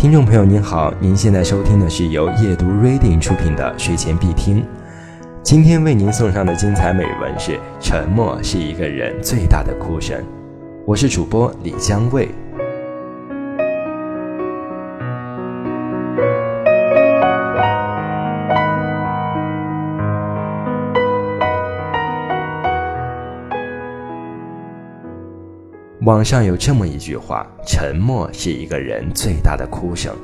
[0.00, 4.64] 听众朋友您好，您现在收听的是由夜读 Reading 出品的睡前必听。
[5.42, 10.18] 今天为您送上的精彩美文是《沉默是一个人最大的哭声》，
[10.86, 12.30] 我是主播李江卫。
[26.02, 30.16] 网上有这么一句话：“沉默是一个人最大的哭声。”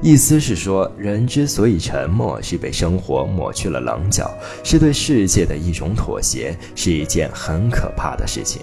[0.00, 4.30] 意思是说，人之所以沉默，是被生活抹去了棱角，
[4.62, 8.62] 是对世界的一种妥协，是一件很可怕的事情。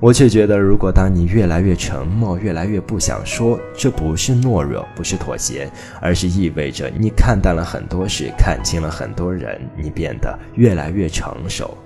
[0.00, 11.78] 我却觉得，如果当你越来越沉默，越来越不想说，这不是懦弱，不是妥协，而是意味着你看淡了很多事，看清了很多人，你变得越来越成熟，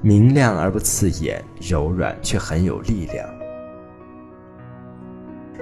[0.00, 3.24] 明亮而不刺眼，柔软却很有力量。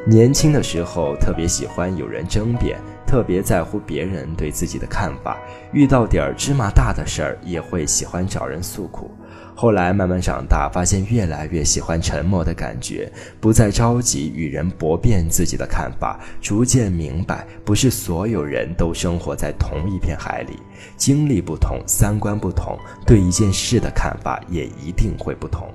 [0.06, 5.36] 年轻的时候特别喜欢有人争辩，特别在乎别人对自己的看法，
[5.72, 9.10] 遇到点儿芝麻大的事儿也会喜欢找人诉苦。
[9.54, 20.56] 后来慢慢长大，发现越来越喜欢沉默的感觉，不再着急与人驳辩自己的看法，逐渐明白，不是所有人都生活在同一片海里，
[20.96, 25.68] 经历不同，三观不同，对一件事的看法也一定会不同。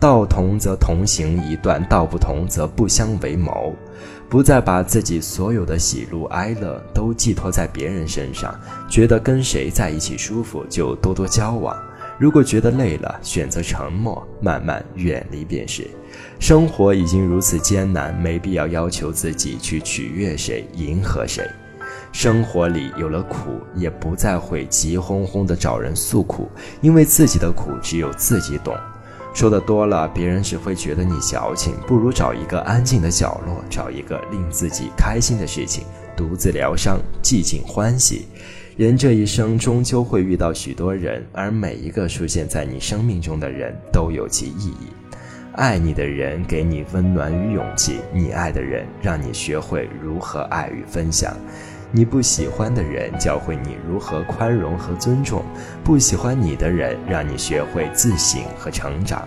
[0.00, 3.74] 道同则同行一段，道不同则不相为谋。
[4.28, 8.54] 不再把自己所有的喜怒哀乐都寄托在别人身上，
[8.88, 11.76] 觉得跟谁在一起舒服就多多交往。
[12.18, 15.88] 如果觉得累了，选择沉默，慢慢远离便是。
[16.38, 21.44] 生活已经如此艰难，没必要要求自己去取悦谁，迎合谁。
[22.12, 26.48] 生活里有了苦，也不再会急哄哄地找人诉苦，
[26.82, 28.76] 因为自己的苦只有自己懂。
[29.34, 31.74] 说的多了，别人只会觉得你矫情。
[31.86, 35.84] 不如找一个安静的角落，找一个令自己开心的事情，
[36.16, 38.26] 独自疗伤，寂静欢喜。
[38.76, 44.88] 人这一生终究会遇到许多人，而每一个出现在你生命中的人都有其意义。
[45.54, 51.36] 爱你的人给你温暖与勇气，你爱的人让你学会如何爱与分享。
[51.90, 55.42] 你不喜欢的人教会你如何宽容和尊重，
[55.82, 59.26] 不喜欢你的人让你学会自省和成长。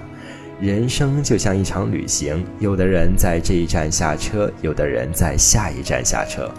[0.59, 6.51] 人生就像一场旅行，有的人在这一站下车，有的人在下一站下车，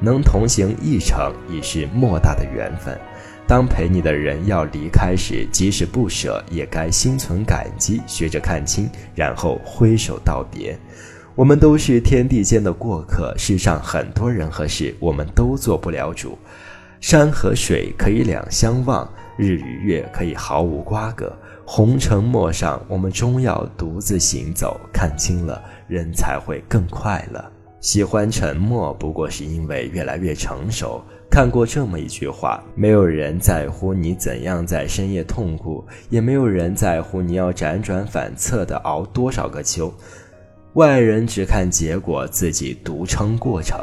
[0.00, 2.98] 能同行一程已是莫大的缘分。
[3.46, 10.76] 当陪你的人要离开时，即使不舍，也该心存感激，学着看清，然后挥手道别。
[11.36, 16.38] 我们都是天地间的过客，世上很多人和事，我们都做不了主。
[17.00, 21.36] 山和水可以两相望，日与月可以毫无瓜葛。
[21.66, 24.78] 红尘陌上，我们终要独自行走。
[24.92, 27.44] 看清了，人才会更快乐。
[27.80, 31.02] 喜欢沉默，不过是因为越来越成熟。
[31.28, 39.92] 看过这么一句话：没有人在乎你怎样在深夜痛苦，也没有人在乎你要辗转反侧的熬多少个秋。
[40.74, 43.78] 外人只看结果，自己独撑过程。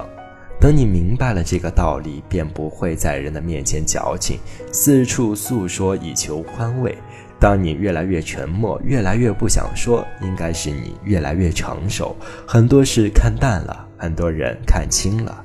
[0.59, 4.37] 等你明白了这个道理，便不会在人的面前矫情，
[4.73, 6.93] 四处诉说以求宽慰。
[7.39, 12.13] 当你越来越沉默，越来越不想说，应该是你越来越成熟，
[12.45, 15.43] 很多事看淡了，很多人看清了。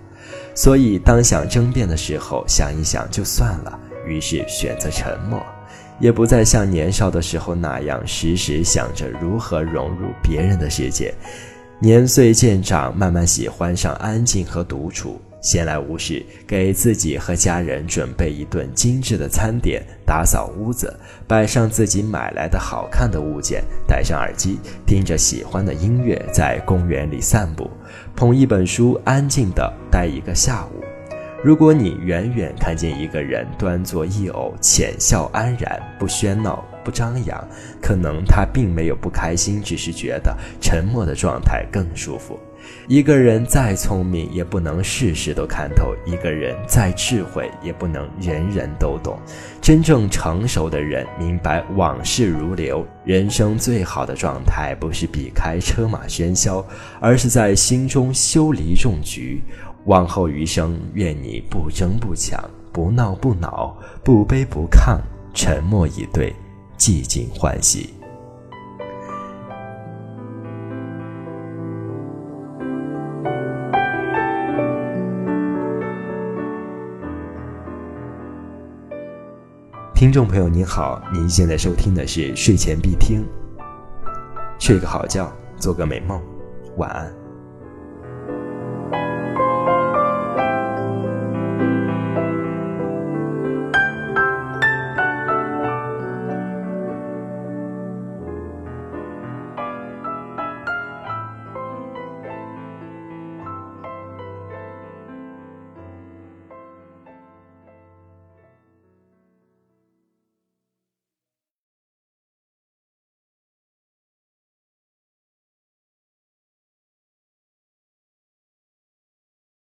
[0.52, 5.40] 所以，当想争辩的时候，想一想就算了，于是选择沉默。
[5.98, 11.14] 也不再像年少的时候那样时时想着如何融入别人的世界，
[11.78, 15.20] 年岁渐长，慢慢喜欢上安静和独处。
[15.42, 20.92] 闲来无事，给自己和家人准备一顿精致的餐点，打扫屋子，
[21.28, 27.70] 摆上自己买来的好看的物件，戴上耳机，听着喜欢的音乐，在公园里散步，
[28.16, 30.95] 捧一本书，安静地待一个下午。
[31.46, 37.48] 如果你远远看见一个人端坐一偶，浅笑安然，不喧闹，不张扬，
[37.80, 42.36] 可能他并没有不开心，只是觉得沉默的状态更舒服。
[42.88, 49.16] 一个人再聪明，也不能事事都看透；一个人再智慧，也不能人人都懂。
[49.62, 56.66] 真正成熟的人明白往事如流，人生最好的状态不是避开车马喧嚣，
[56.98, 59.41] 而是在心中修篱种菊。
[59.86, 62.42] 往后余生，愿你不争不抢，
[62.72, 64.98] 不闹不恼，不卑不亢，
[65.33, 66.34] 沉默以对，
[66.77, 67.94] 寂静欢喜。
[79.94, 83.24] 听众朋友您好，您现在收听的是睡前必听，
[84.59, 86.21] 睡个好觉，做个美梦，
[86.77, 87.25] 晚安。